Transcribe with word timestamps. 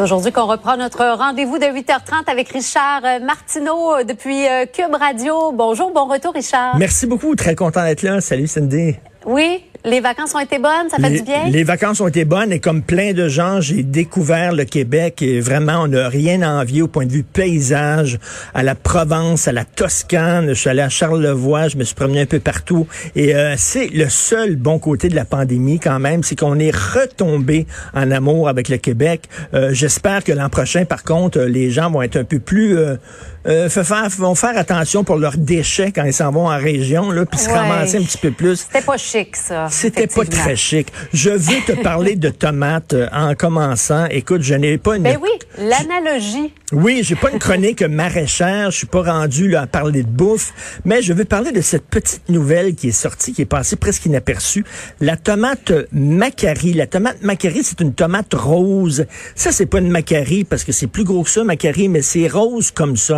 C'est 0.00 0.04
aujourd'hui 0.04 0.32
qu'on 0.32 0.46
reprend 0.46 0.78
notre 0.78 1.04
rendez-vous 1.04 1.58
de 1.58 1.66
8h30 1.66 2.26
avec 2.26 2.48
Richard 2.48 3.02
euh, 3.04 3.20
Martineau 3.20 3.96
euh, 3.96 4.02
depuis 4.02 4.48
euh, 4.48 4.64
Cube 4.64 4.94
Radio. 4.98 5.52
Bonjour, 5.52 5.92
bon 5.92 6.06
retour 6.06 6.32
Richard. 6.32 6.78
Merci 6.78 7.06
beaucoup, 7.06 7.36
très 7.36 7.54
content 7.54 7.82
d'être 7.82 8.00
là. 8.00 8.22
Salut 8.22 8.46
Cindy. 8.46 8.96
Oui, 9.26 9.62
les 9.84 10.00
vacances 10.00 10.34
ont 10.34 10.40
été 10.40 10.58
bonnes, 10.58 10.88
ça 10.90 10.96
fait 10.96 11.10
les, 11.10 11.18
du 11.18 11.24
bien? 11.24 11.48
Les 11.48 11.64
vacances 11.64 12.00
ont 12.00 12.08
été 12.08 12.24
bonnes 12.24 12.52
et 12.52 12.60
comme 12.60 12.82
plein 12.82 13.12
de 13.12 13.28
gens, 13.28 13.60
j'ai 13.60 13.82
découvert 13.82 14.52
le 14.52 14.64
Québec 14.64 15.22
et 15.22 15.40
vraiment, 15.40 15.82
on 15.82 15.88
n'a 15.88 16.08
rien 16.08 16.42
à 16.42 16.60
envier 16.60 16.82
au 16.82 16.88
point 16.88 17.06
de 17.06 17.12
vue 17.12 17.22
paysage, 17.22 18.18
à 18.54 18.62
la 18.62 18.74
Provence, 18.74 19.48
à 19.48 19.52
la 19.52 19.64
Toscane. 19.64 20.48
Je 20.48 20.54
suis 20.54 20.70
allé 20.70 20.82
à 20.82 20.88
Charlevoix, 20.88 21.68
je 21.68 21.76
me 21.76 21.84
suis 21.84 21.94
promené 21.94 22.22
un 22.22 22.26
peu 22.26 22.40
partout 22.40 22.86
et 23.14 23.34
euh, 23.34 23.54
c'est 23.56 23.88
le 23.88 24.08
seul 24.08 24.56
bon 24.56 24.78
côté 24.78 25.08
de 25.08 25.16
la 25.16 25.24
pandémie 25.24 25.78
quand 25.80 25.98
même, 25.98 26.22
c'est 26.22 26.38
qu'on 26.38 26.58
est 26.58 26.74
retombé 26.74 27.66
en 27.94 28.10
amour 28.10 28.48
avec 28.48 28.68
le 28.68 28.76
Québec. 28.76 29.22
Euh, 29.54 29.70
J'espère 29.72 30.24
que 30.24 30.32
l'an 30.32 30.48
prochain, 30.48 30.84
par 30.84 31.04
contre, 31.04 31.40
les 31.40 31.70
gens 31.70 31.90
vont 31.90 32.02
être 32.02 32.16
un 32.16 32.24
peu 32.24 32.38
plus... 32.38 32.76
Euh, 32.76 32.96
euh, 33.46 33.68
faire, 33.68 34.08
vont 34.10 34.34
faire 34.34 34.56
attention 34.56 35.04
pour 35.04 35.16
leurs 35.16 35.36
déchets 35.36 35.92
quand 35.92 36.04
ils 36.04 36.12
s'en 36.12 36.30
vont 36.30 36.46
en 36.48 36.58
région, 36.58 37.10
là, 37.10 37.24
puis 37.26 37.38
se 37.38 37.48
Ouais. 37.48 37.54
ramasser 37.54 37.96
un 37.98 38.02
petit 38.02 38.18
peu 38.18 38.30
plus. 38.30 38.56
C'était 38.70 38.84
pas 38.84 38.96
chic, 38.96 39.36
ça. 39.36 39.68
C'était 39.70 40.06
pas 40.06 40.24
très 40.24 40.56
chic. 40.56 40.88
Je 41.12 41.30
veux 41.30 41.60
te 41.66 41.72
parler 41.82 42.16
de 42.16 42.28
tomates 42.28 42.92
euh, 42.92 43.08
en 43.12 43.34
commençant. 43.34 44.06
Écoute, 44.10 44.42
je 44.42 44.54
n'ai 44.54 44.78
pas 44.78 44.96
une... 44.96 45.02
Ben 45.04 45.18
oui, 45.20 45.30
l'analogie. 45.58 46.52
Oui, 46.72 47.00
j'ai 47.02 47.16
pas 47.16 47.30
une 47.30 47.38
chronique 47.38 47.82
maraîchère, 47.88 48.70
je 48.70 48.76
suis 48.78 48.86
pas 48.86 49.02
rendu 49.02 49.48
là 49.48 49.62
à 49.62 49.66
parler 49.66 50.02
de 50.02 50.08
bouffe, 50.08 50.52
mais 50.84 51.02
je 51.02 51.12
veux 51.12 51.24
parler 51.24 51.50
de 51.50 51.60
cette 51.60 51.86
petite 51.86 52.28
nouvelle 52.28 52.74
qui 52.74 52.88
est 52.88 52.92
sortie, 52.92 53.32
qui 53.32 53.42
est 53.42 53.46
passée 53.46 53.74
presque 53.76 54.06
inaperçue. 54.06 54.64
La 55.00 55.16
tomate 55.16 55.72
Macari. 55.92 56.72
La 56.74 56.86
tomate 56.86 57.22
Macari, 57.22 57.62
c'est 57.64 57.80
une 57.80 57.92
tomate 57.94 58.34
rose. 58.34 59.06
Ça, 59.34 59.50
c'est 59.50 59.66
pas 59.66 59.78
une 59.78 59.90
Macari 59.90 60.44
parce 60.44 60.62
que 60.62 60.72
c'est 60.72 60.86
plus 60.86 61.04
gros 61.04 61.24
que 61.24 61.30
ça, 61.30 61.42
Macari, 61.42 61.88
mais 61.88 62.02
c'est 62.02 62.28
rose 62.28 62.70
comme 62.70 62.96
ça 62.96 63.16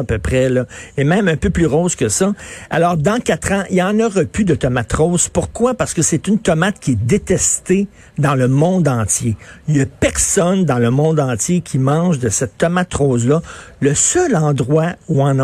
Et 0.97 1.05
même 1.05 1.29
un 1.29 1.37
peu 1.37 1.51
plus 1.51 1.67
rose 1.67 1.97
que 1.97 2.09
ça. 2.09 2.33
Alors, 2.71 2.97
dans 2.97 3.21
quatre 3.21 3.53
ans, 3.53 3.65
il 3.71 3.77
y 3.77 3.83
en 3.83 3.99
aura 4.01 4.25
plus 4.25 4.45
de 4.45 4.55
tomates 4.55 4.93
roses. 4.93 5.29
Pourquoi? 5.29 5.75
Parce 5.75 5.95
que 5.95 6.03
c'est 6.03 6.29
une 6.29 6.39
tomate 6.39 6.79
qui 6.81 6.93
est 6.93 7.05
détestée 7.05 7.89
dans 8.19 8.35
le 8.35 8.49
monde 8.49 8.89
entier. 8.89 9.37
Il 9.69 9.77
y 9.77 9.81
a 9.81 9.87
personne 9.87 10.65
dans 10.65 10.79
le 10.79 10.91
monde 10.91 11.21
entier 11.21 11.61
qui 11.61 11.79
mange 11.79 12.19
de 12.19 12.29
cette 12.29 12.59
tomate 12.59 12.93
rose-là. 12.95 13.43
Le 13.81 13.95
seul 13.95 14.37
endroit 14.37 14.93
où 15.09 15.23
on 15.23 15.39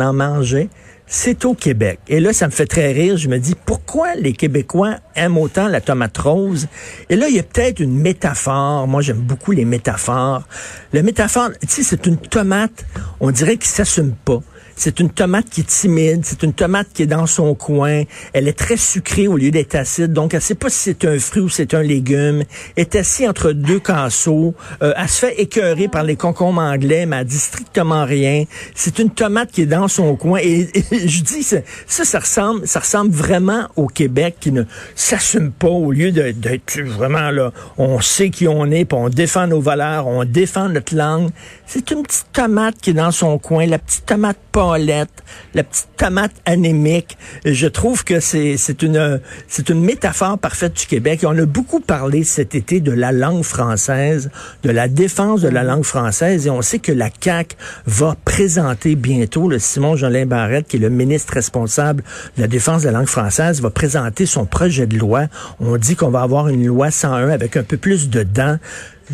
en 0.00 0.12
mangeait, 0.12 0.68
c'est 1.14 1.44
au 1.44 1.52
Québec. 1.52 2.00
Et 2.08 2.20
là, 2.20 2.32
ça 2.32 2.46
me 2.46 2.52
fait 2.52 2.64
très 2.64 2.90
rire. 2.90 3.18
Je 3.18 3.28
me 3.28 3.38
dis, 3.38 3.54
pourquoi 3.66 4.14
les 4.14 4.32
Québécois 4.32 4.96
aiment 5.14 5.36
autant 5.36 5.68
la 5.68 5.82
tomate 5.82 6.16
rose? 6.16 6.68
Et 7.10 7.16
là, 7.16 7.28
il 7.28 7.36
y 7.36 7.38
a 7.38 7.42
peut-être 7.42 7.80
une 7.80 7.94
métaphore. 7.94 8.88
Moi, 8.88 9.02
j'aime 9.02 9.18
beaucoup 9.18 9.52
les 9.52 9.66
métaphores. 9.66 10.48
La 10.94 11.02
métaphore, 11.02 11.50
tu 11.60 11.68
sais, 11.68 11.82
c'est 11.82 12.06
une 12.06 12.16
tomate, 12.16 12.86
on 13.20 13.30
dirait 13.30 13.58
qu'il 13.58 13.70
s'assume 13.70 14.14
pas. 14.24 14.40
C'est 14.76 15.00
une 15.00 15.10
tomate 15.10 15.48
qui 15.50 15.60
est 15.60 15.66
timide, 15.66 16.22
c'est 16.24 16.42
une 16.42 16.52
tomate 16.52 16.88
qui 16.92 17.02
est 17.02 17.06
dans 17.06 17.26
son 17.26 17.54
coin. 17.54 18.02
Elle 18.32 18.48
est 18.48 18.58
très 18.58 18.76
sucrée 18.76 19.28
au 19.28 19.36
lieu 19.36 19.50
d'être 19.50 19.74
acide, 19.74 20.12
donc 20.12 20.34
elle 20.34 20.42
sait 20.42 20.54
pas 20.54 20.70
si 20.70 20.78
c'est 20.78 21.04
un 21.04 21.18
fruit 21.18 21.42
ou 21.42 21.48
c'est 21.48 21.74
un 21.74 21.82
légume. 21.82 22.42
Est 22.76 22.94
assise 22.96 23.28
entre 23.28 23.52
deux 23.52 23.80
casseaux. 23.80 24.54
Euh, 24.82 24.92
elle 24.96 25.08
se 25.08 25.26
fait 25.26 25.40
écœurer 25.40 25.88
par 25.88 26.02
les 26.02 26.16
concombres 26.16 26.60
anglais, 26.60 27.06
mais 27.06 27.16
elle 27.16 27.26
dit 27.26 27.38
strictement 27.38 28.04
rien. 28.04 28.44
C'est 28.74 28.98
une 28.98 29.10
tomate 29.10 29.50
qui 29.50 29.62
est 29.62 29.66
dans 29.66 29.88
son 29.88 30.16
coin. 30.16 30.40
Et, 30.42 30.68
je 30.90 31.22
dis, 31.22 31.42
ça, 31.42 31.58
ça, 31.86 32.18
ressemble, 32.18 32.66
ça 32.66 32.80
ressemble 32.80 33.12
vraiment 33.12 33.68
au 33.76 33.86
Québec 33.86 34.36
qui 34.40 34.52
ne 34.52 34.64
s'assume 34.94 35.52
pas 35.52 35.68
au 35.68 35.92
lieu 35.92 36.12
d'être 36.12 36.80
vraiment 36.80 37.30
là. 37.30 37.52
On 37.78 38.00
sait 38.00 38.30
qui 38.30 38.48
on 38.48 38.66
est, 38.66 38.84
puis 38.84 38.98
on 38.98 39.08
défend 39.08 39.46
nos 39.46 39.60
valeurs, 39.60 40.06
on 40.06 40.24
défend 40.24 40.68
notre 40.68 40.94
langue. 40.94 41.30
C'est 41.66 41.90
une 41.90 42.02
petite 42.02 42.26
tomate 42.32 42.76
qui 42.80 42.90
est 42.90 42.94
dans 42.94 43.10
son 43.10 43.38
coin, 43.38 43.66
la 43.66 43.78
petite 43.78 44.06
tomate 44.06 44.38
La 44.62 45.64
petite 45.64 45.88
tomate 45.96 46.34
anémique. 46.46 47.18
Je 47.44 47.66
trouve 47.66 48.04
que 48.04 48.20
c'est 48.20 48.82
une 48.82 49.20
c'est 49.48 49.68
une 49.70 49.80
métaphore 49.80 50.38
parfaite 50.38 50.74
du 50.74 50.86
Québec. 50.86 51.24
On 51.26 51.36
a 51.36 51.46
beaucoup 51.46 51.80
parlé 51.80 52.22
cet 52.22 52.54
été 52.54 52.78
de 52.78 52.92
la 52.92 53.10
langue 53.10 53.42
française, 53.42 54.30
de 54.62 54.70
la 54.70 54.86
défense 54.86 55.40
de 55.40 55.48
la 55.48 55.64
langue 55.64 55.82
française. 55.82 56.46
Et 56.46 56.50
on 56.50 56.62
sait 56.62 56.78
que 56.78 56.92
la 56.92 57.08
CAQ 57.10 57.56
va 57.86 58.16
présenter 58.24 58.94
bientôt, 58.94 59.48
le 59.48 59.58
Simon 59.58 59.96
Jolin 59.96 60.26
Barrette, 60.26 60.68
qui 60.68 60.76
est 60.76 60.80
le 60.80 60.90
ministre 60.90 61.34
responsable 61.34 62.04
de 62.36 62.42
la 62.42 62.48
défense 62.48 62.82
de 62.82 62.86
la 62.86 62.98
langue 62.98 63.08
française, 63.08 63.60
va 63.60 63.70
présenter 63.70 64.26
son 64.26 64.46
projet 64.46 64.86
de 64.86 64.96
loi. 64.96 65.26
On 65.58 65.76
dit 65.76 65.96
qu'on 65.96 66.10
va 66.10 66.22
avoir 66.22 66.46
une 66.46 66.64
loi 66.64 66.92
101 66.92 67.30
avec 67.30 67.56
un 67.56 67.64
peu 67.64 67.76
plus 67.76 68.10
de 68.10 68.22
dents. 68.22 68.58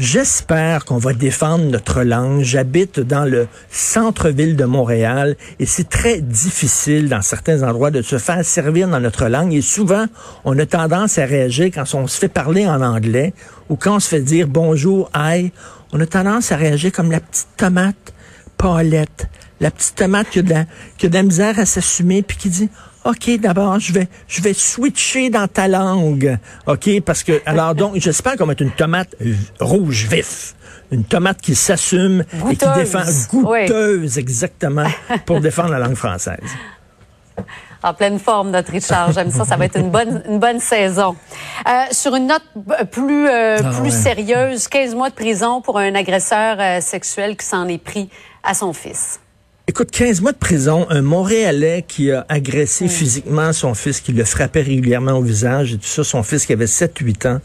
J'espère 0.01 0.85
qu'on 0.85 0.99
va 0.99 1.13
défendre 1.13 1.65
notre 1.65 2.03
langue. 2.03 2.43
J'habite 2.43 3.01
dans 3.01 3.25
le 3.25 3.49
centre-ville 3.69 4.55
de 4.55 4.65
Montréal 4.65 5.35
et 5.59 5.67
c'est 5.67 5.89
très 5.89 6.21
difficile 6.21 7.09
dans 7.09 7.21
certains 7.21 7.69
endroits 7.69 7.91
de 7.91 8.01
se 8.01 8.17
faire 8.17 8.45
servir 8.45 8.87
dans 8.87 9.01
notre 9.01 9.27
langue. 9.27 9.53
Et 9.53 9.61
souvent 9.61 10.07
on 10.45 10.57
a 10.57 10.67
tendance 10.67 11.19
à 11.19 11.25
réagir 11.25 11.71
quand 11.75 11.83
on 11.95 12.07
se 12.07 12.17
fait 12.17 12.29
parler 12.29 12.65
en 12.65 12.81
anglais 12.81 13.35
ou 13.71 13.75
quand 13.75 13.97
on 13.97 14.01
se 14.01 14.09
fait 14.09 14.21
dire 14.21 14.47
bonjour, 14.47 15.11
hi, 15.17 15.51
on 15.93 15.99
a 15.99 16.07
tendance 16.07 16.53
à 16.53 16.57
réagir 16.57 16.93
comme 16.93 17.11
la 17.11 17.19
petite 17.19 17.49
tomate 17.57 18.15
Paulette, 18.57 19.27
la 19.59 19.73
petite 19.73 19.97
tomate 19.97 20.31
qui 20.31 20.39
a 20.39 20.43
de 20.43 20.55
qui 20.97 21.07
a 21.07 21.09
de 21.09 21.15
la 21.15 21.25
misère 21.25 21.59
à 21.59 21.67
s'assumer 21.67 22.23
puis 22.23 22.37
qui 22.37 22.51
dit 22.51 22.69
OK, 23.09 23.41
d'abord, 23.41 23.81
je 23.81 23.91
vais, 23.91 24.07
je 24.29 24.43
vais 24.43 24.53
switcher 24.53 25.31
dans 25.31 25.49
ta 25.49 25.67
langue. 25.67 26.39
OK, 26.67 27.01
parce 27.01 27.23
que, 27.25 27.41
alors 27.47 27.75
donc, 27.75 27.95
j'espère 27.97 28.37
qu'on 28.37 28.45
va 28.45 28.53
être 28.53 28.61
une 28.61 28.71
tomate 28.71 29.15
rouge 29.61 30.07
vif. 30.11 30.55
Une 30.91 31.05
tomate 31.05 31.41
qui 31.41 31.55
s'assume 31.55 32.25
et 32.51 32.57
qui 32.57 32.67
défend, 32.77 33.03
goûteuse, 33.31 34.19
exactement, 34.19 34.89
pour 35.25 35.41
défendre 35.41 35.71
la 35.71 35.79
langue 35.79 35.97
française. 35.97 36.39
En 37.81 37.95
pleine 37.95 38.19
forme, 38.19 38.51
notre 38.51 38.73
Richard. 38.73 39.13
J'aime 39.13 39.31
ça. 39.31 39.45
Ça 39.45 39.57
va 39.57 39.67
être 39.67 39.79
une 39.79 39.91
bonne, 39.93 40.21
une 40.29 40.41
bonne 40.41 40.59
saison. 40.59 41.15
Euh, 41.65 41.71
sur 41.93 42.17
une 42.17 42.27
note 42.27 42.43
plus, 42.91 43.29
euh, 43.29 43.59
Ah 43.63 43.71
plus 43.71 43.83
ouais. 43.83 43.91
sérieuse, 43.91 44.67
15 44.67 44.97
mois 44.97 45.11
de 45.11 45.15
prison 45.15 45.61
pour 45.61 45.79
un 45.79 45.95
agresseur 45.95 46.57
euh, 46.59 46.81
sexuel 46.81 47.37
qui 47.37 47.47
s'en 47.47 47.69
est 47.69 47.79
pris 47.79 48.11
à 48.43 48.55
son 48.55 48.73
fils. 48.73 49.21
Écoute, 49.71 49.91
15 49.91 50.23
mois 50.23 50.33
de 50.33 50.39
prison, 50.39 50.87
un 50.89 51.03
Montréalais 51.03 51.85
qui 51.87 52.11
a 52.11 52.25
agressé 52.31 52.89
physiquement 52.89 53.53
son 53.53 53.75
fils, 53.75 54.01
qui 54.01 54.13
le 54.13 54.25
frappait 54.25 54.63
régulièrement 54.63 55.13
au 55.13 55.21
visage 55.21 55.75
et 55.75 55.77
tout 55.77 55.87
ça, 55.87 56.03
son 56.05 56.23
fils 56.23 56.47
qui 56.47 56.55
avait 56.55 56.65
7-8 56.65 57.29
ans, 57.29 57.41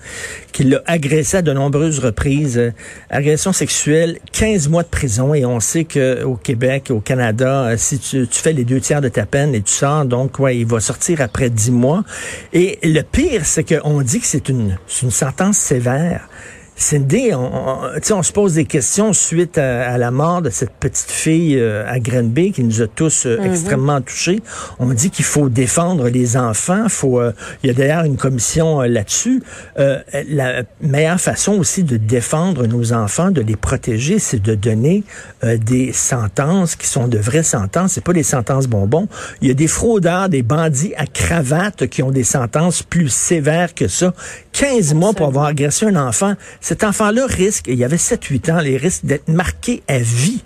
qui 0.54 0.64
l'a 0.64 0.82
agressé 0.86 1.36
à 1.36 1.42
de 1.42 1.52
nombreuses 1.52 2.00
reprises, 2.00 2.58
euh, 2.58 2.72
agression 3.10 3.52
sexuelle, 3.52 4.20
15 4.32 4.70
mois 4.70 4.84
de 4.84 4.88
prison 4.88 5.34
et 5.34 5.46
on 5.46 5.60
sait 5.60 5.84
que 5.84 6.24
au 6.24 6.38
Québec, 6.38 6.92
au 6.92 7.02
Canada, 7.02 7.66
euh, 7.66 7.76
si 7.78 8.00
tu, 8.00 8.26
tu 8.26 8.40
fais 8.40 8.54
les 8.54 8.64
deux 8.64 8.80
tiers 8.80 9.02
de 9.02 9.10
ta 9.10 9.26
peine 9.26 9.54
et 9.54 9.62
tu 9.62 9.74
sors, 9.74 10.06
donc 10.06 10.40
ouais, 10.40 10.58
il 10.58 10.66
va 10.66 10.80
sortir 10.80 11.20
après 11.20 11.50
10 11.50 11.72
mois. 11.72 12.06
Et 12.54 12.80
le 12.84 13.02
pire, 13.02 13.46
c'est 13.46 13.66
qu'on 13.66 14.02
dit 14.02 14.22
que 14.22 14.28
c'est 14.28 14.48
une, 14.48 14.78
c'est 14.88 15.04
une 15.04 15.12
sentence 15.12 15.58
sévère. 15.58 16.30
Cindy, 16.76 17.34
on, 17.34 17.40
on, 17.40 18.16
on 18.16 18.24
se 18.24 18.32
pose 18.32 18.54
des 18.56 18.66
questions 18.66 19.14
suite 19.14 19.58
à, 19.58 19.92
à 19.92 19.98
la 19.98 20.12
mort 20.12 20.42
de 20.42 20.50
cette 20.50 20.72
petite 20.72 21.12
fille 21.12 21.58
euh, 21.60 21.86
à 21.88 22.00
Granby 22.00 22.52
qui 22.52 22.64
nous 22.64 22.82
a 22.82 22.88
tous 22.88 23.26
euh, 23.26 23.40
extrêmement 23.44 24.02
touchés. 24.02 24.42
On 24.80 24.88
dit 24.88 25.10
qu'il 25.10 25.26
faut 25.26 25.50
défendre 25.50 26.10
les 26.10 26.36
enfants. 26.36 26.90
Faut, 26.90 27.20
euh, 27.20 27.32
il 27.64 27.68
y 27.68 27.70
a 27.70 27.74
d'ailleurs 27.74 28.06
une 28.06 28.18
commission 28.18 28.82
euh, 28.82 28.88
là-dessus. 28.88 29.44
Euh, 29.80 30.00
la 30.30 30.64
meilleure 30.82 31.20
façon 31.20 31.54
aussi 31.54 31.84
de 31.84 31.98
défendre 31.98 32.66
nos 32.66 32.94
enfants, 32.94 33.32
de 33.32 33.42
les 33.42 33.56
protéger, 33.56 34.20
c'est 34.20 34.42
de 34.42 34.56
donner 34.56 35.04
euh, 35.44 35.58
des 35.58 35.94
sentences 35.94 36.76
qui 36.76 36.88
sont 36.88 37.08
de 37.08 37.18
vraies 37.18 37.44
sentences. 37.44 37.94
C'est 37.94 38.04
pas 38.04 38.14
des 38.14 38.24
sentences 38.24 38.68
bonbons. 38.68 39.08
Il 39.42 39.48
y 39.48 39.52
a 39.52 39.56
des 39.56 39.68
fraudeurs, 39.68 40.28
des 40.30 40.44
bandits 40.44 40.94
à 40.98 41.06
cravate 41.06 41.88
qui 41.88 42.02
ont 42.02 42.12
des 42.12 42.24
sentences 42.24 42.84
plus 42.84 43.10
sévères 43.10 43.74
que 43.74 43.88
ça. 43.88 44.14
15 44.54 44.94
mois 44.94 45.14
pour 45.14 45.28
avoir 45.28 45.46
agressé 45.46 45.88
un 45.88 45.96
enfant, 45.96 46.34
cet 46.64 46.86
enfant-là 46.86 47.26
risque, 47.28 47.66
il 47.68 47.76
y 47.76 47.84
avait 47.84 47.98
7-8 47.98 48.54
ans, 48.54 48.60
les 48.62 48.78
risques 48.78 49.04
d'être 49.04 49.28
marqué 49.28 49.84
à 49.90 49.98
vie. 49.98 50.42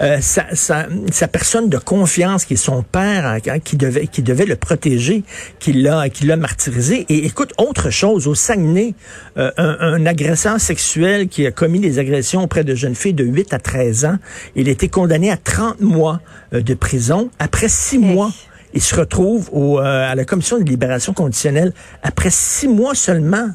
Euh, 0.00 0.16
sa, 0.22 0.46
sa, 0.54 1.28
personne 1.28 1.68
de 1.68 1.76
confiance, 1.76 2.46
qui 2.46 2.54
est 2.54 2.56
son 2.56 2.82
père, 2.82 3.26
hein, 3.26 3.58
qui 3.62 3.76
devait, 3.76 4.06
qui 4.06 4.22
devait 4.22 4.46
le 4.46 4.56
protéger, 4.56 5.24
qui 5.58 5.74
l'a, 5.74 6.08
qui 6.08 6.24
l'a 6.24 6.38
martyrisé. 6.38 7.04
Et 7.10 7.26
écoute, 7.26 7.52
autre 7.58 7.90
chose, 7.90 8.28
au 8.28 8.34
Saguenay, 8.34 8.94
euh, 9.36 9.50
un, 9.58 9.76
un, 9.78 10.06
agresseur 10.06 10.58
sexuel 10.58 11.28
qui 11.28 11.46
a 11.46 11.50
commis 11.50 11.80
des 11.80 11.98
agressions 11.98 12.44
auprès 12.44 12.64
de 12.64 12.74
jeunes 12.74 12.94
filles 12.94 13.12
de 13.12 13.24
8 13.24 13.52
à 13.52 13.58
13 13.58 14.06
ans, 14.06 14.16
il 14.56 14.70
a 14.70 14.72
été 14.72 14.88
condamné 14.88 15.30
à 15.30 15.36
30 15.36 15.82
mois 15.82 16.22
euh, 16.54 16.62
de 16.62 16.72
prison. 16.72 17.28
Après 17.38 17.68
six 17.68 17.98
mois, 17.98 18.32
il 18.72 18.80
se 18.80 18.94
retrouve 18.94 19.50
au, 19.52 19.76
à 19.80 20.14
la 20.14 20.24
commission 20.24 20.58
de 20.58 20.64
libération 20.64 21.12
conditionnelle 21.12 21.74
après 22.02 22.30
six 22.30 22.68
mois 22.68 22.94
seulement. 22.94 23.50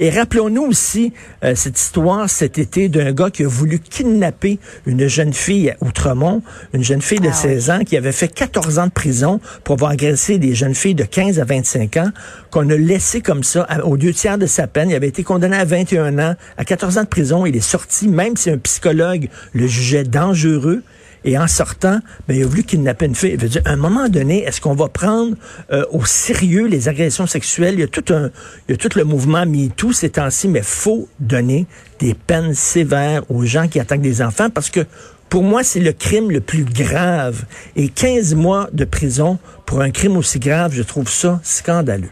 Et 0.00 0.10
rappelons-nous 0.10 0.62
aussi 0.62 1.12
euh, 1.44 1.54
cette 1.54 1.78
histoire 1.78 2.28
cet 2.28 2.58
été 2.58 2.88
d'un 2.88 3.12
gars 3.12 3.30
qui 3.30 3.44
a 3.44 3.48
voulu 3.48 3.78
kidnapper 3.78 4.58
une 4.86 5.06
jeune 5.06 5.32
fille 5.32 5.70
à 5.70 5.76
Outremont, 5.80 6.42
une 6.72 6.82
jeune 6.82 7.02
fille 7.02 7.20
de 7.20 7.30
16 7.30 7.70
ah 7.70 7.76
ans 7.76 7.84
qui 7.84 7.96
avait 7.96 8.12
fait 8.12 8.28
14 8.28 8.78
ans 8.78 8.86
de 8.86 8.92
prison 8.92 9.40
pour 9.62 9.74
avoir 9.74 9.92
agressé 9.92 10.38
des 10.38 10.54
jeunes 10.54 10.74
filles 10.74 10.94
de 10.94 11.04
15 11.04 11.40
à 11.40 11.44
25 11.44 11.96
ans, 11.98 12.10
qu'on 12.50 12.68
a 12.70 12.76
laissé 12.76 13.20
comme 13.20 13.42
ça 13.42 13.66
au 13.84 13.96
deux 13.96 14.12
tiers 14.12 14.38
de 14.38 14.46
sa 14.46 14.66
peine. 14.66 14.90
Il 14.90 14.94
avait 14.94 15.08
été 15.08 15.22
condamné 15.22 15.56
à 15.56 15.64
21 15.64 16.18
ans, 16.18 16.34
à 16.56 16.64
14 16.64 16.98
ans 16.98 17.02
de 17.02 17.08
prison. 17.08 17.46
Il 17.46 17.56
est 17.56 17.60
sorti, 17.60 18.08
même 18.08 18.36
si 18.36 18.50
un 18.50 18.58
psychologue 18.58 19.28
le 19.52 19.66
jugeait 19.66 20.04
dangereux. 20.04 20.82
Et 21.24 21.38
en 21.38 21.48
sortant, 21.48 22.00
ben, 22.28 22.36
il 22.36 22.42
a 22.42 22.46
voulu 22.46 22.64
kidnapper 22.64 23.06
une 23.06 23.14
fille. 23.14 23.36
Dire, 23.36 23.62
à 23.64 23.70
un 23.70 23.76
moment 23.76 24.08
donné, 24.08 24.44
est-ce 24.44 24.60
qu'on 24.60 24.74
va 24.74 24.88
prendre 24.88 25.36
euh, 25.72 25.84
au 25.90 26.04
sérieux 26.04 26.66
les 26.66 26.88
agressions 26.88 27.26
sexuelles? 27.26 27.74
Il 27.74 27.80
y 27.80 27.84
a 27.84 27.88
tout 27.88 28.12
un, 28.12 28.30
il 28.68 28.72
y 28.72 28.74
a 28.74 28.76
tout 28.76 28.90
le 28.96 29.04
mouvement 29.04 29.46
MeToo 29.46 29.92
ces 29.92 30.10
temps-ci, 30.10 30.48
mais 30.48 30.62
faut 30.62 31.08
donner 31.20 31.66
des 31.98 32.14
peines 32.14 32.54
sévères 32.54 33.22
aux 33.30 33.44
gens 33.44 33.68
qui 33.68 33.80
attaquent 33.80 34.02
des 34.02 34.22
enfants 34.22 34.50
parce 34.50 34.70
que 34.70 34.84
pour 35.30 35.42
moi, 35.42 35.64
c'est 35.64 35.80
le 35.80 35.92
crime 35.92 36.30
le 36.30 36.40
plus 36.40 36.64
grave. 36.64 37.44
Et 37.74 37.88
15 37.88 38.34
mois 38.34 38.68
de 38.72 38.84
prison 38.84 39.38
pour 39.66 39.80
un 39.80 39.90
crime 39.90 40.16
aussi 40.16 40.38
grave, 40.38 40.72
je 40.74 40.82
trouve 40.82 41.08
ça 41.08 41.40
scandaleux. 41.42 42.10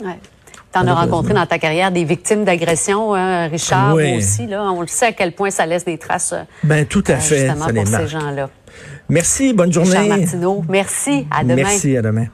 Ouais. 0.00 0.18
Tu 0.76 0.82
en 0.82 0.86
as 0.88 0.94
rencontré 0.94 1.32
dans 1.32 1.46
ta 1.46 1.58
carrière 1.58 1.90
des 1.90 2.04
victimes 2.04 2.44
d'agression, 2.44 3.14
hein, 3.14 3.48
Richard 3.48 3.94
aussi. 3.94 4.46
Là, 4.46 4.62
on 4.64 4.82
le 4.82 4.86
sait 4.86 5.06
à 5.06 5.12
quel 5.12 5.32
point 5.32 5.50
ça 5.50 5.64
laisse 5.64 5.84
des 5.84 5.98
traces. 5.98 6.32
Euh, 6.32 6.42
ben 6.64 6.84
tout 6.84 7.04
à 7.06 7.16
fait. 7.16 7.46
Justement 7.46 7.66
pour 7.72 7.86
ces 7.86 8.08
gens-là. 8.08 8.50
Merci, 9.08 9.52
bonne 9.52 9.72
journée. 9.72 9.98
Richard 9.98 10.18
Martineau, 10.18 10.64
merci. 10.68 11.26
À 11.30 11.42
demain. 11.42 11.54
Merci, 11.56 11.96
à 11.96 12.02
demain. 12.02 12.26